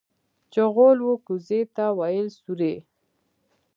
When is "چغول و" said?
0.53-1.11